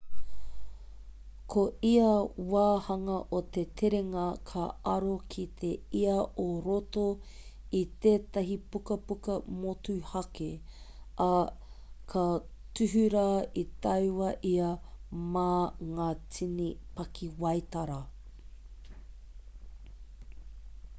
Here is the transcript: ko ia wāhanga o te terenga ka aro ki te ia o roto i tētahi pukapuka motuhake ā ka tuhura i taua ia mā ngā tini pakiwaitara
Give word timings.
ko 1.53 1.63
ia 1.87 2.13
wāhanga 2.53 3.15
o 3.39 3.41
te 3.57 3.63
terenga 3.81 4.21
ka 4.51 4.63
aro 4.93 5.11
ki 5.33 5.43
te 5.59 5.69
ia 5.99 6.15
o 6.43 6.45
roto 6.67 7.03
i 7.79 7.81
tētahi 8.05 8.57
pukapuka 8.75 9.35
motuhake 9.65 10.47
ā 11.27 11.37
ka 12.15 12.25
tuhura 12.81 13.27
i 13.65 13.65
taua 13.87 14.31
ia 14.53 14.71
mā 15.37 15.47
ngā 15.93 16.07
tini 16.39 16.71
pakiwaitara 17.01 18.01